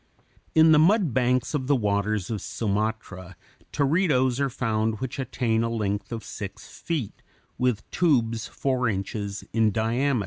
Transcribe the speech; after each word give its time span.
In 0.55 0.71
the 0.71 0.79
mud 0.79 1.13
banks 1.13 1.53
of 1.53 1.67
the 1.67 1.75
waters 1.75 2.31
of 2.31 2.41
Sumatra, 2.41 3.35
teredos 3.71 4.39
are 4.39 4.49
found 4.49 4.99
which 4.99 5.19
attain 5.19 5.61
a 5.61 5.69
length 5.69 6.11
of 6.11 6.23
six 6.23 6.67
feet, 6.79 7.21
with 7.59 7.87
tubes 7.91 8.47
four 8.47 8.89
inches 8.89 9.43
in 9.53 9.69
diameter. 9.69 10.19